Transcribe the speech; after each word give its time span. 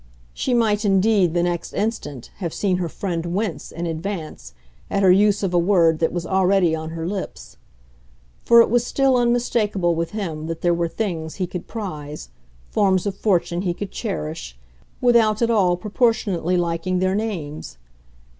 She 0.33 0.55
might 0.55 0.83
indeed, 0.83 1.35
the 1.35 1.43
next 1.43 1.73
instant, 1.73 2.31
have 2.37 2.55
seen 2.55 2.77
her 2.77 2.89
friend 2.89 3.23
wince, 3.23 3.71
in 3.71 3.85
advance, 3.85 4.55
at 4.89 5.03
her 5.03 5.11
use 5.11 5.43
of 5.43 5.53
a 5.53 5.59
word 5.59 5.99
that 5.99 6.11
was 6.11 6.25
already 6.25 6.73
on 6.75 6.89
her 6.89 7.05
lips; 7.07 7.57
for 8.43 8.61
it 8.61 8.71
was 8.71 8.83
still 8.83 9.15
unmistakable 9.15 9.93
with 9.93 10.09
him 10.09 10.47
that 10.47 10.61
there 10.61 10.73
were 10.73 10.87
things 10.87 11.35
he 11.35 11.45
could 11.45 11.67
prize, 11.67 12.29
forms 12.71 13.05
of 13.05 13.15
fortune 13.15 13.61
he 13.61 13.75
could 13.75 13.91
cherish, 13.91 14.57
without 15.01 15.39
at 15.43 15.51
all 15.51 15.77
proportionately 15.77 16.57
liking 16.57 16.97
their 16.97 17.13
names. 17.13 17.77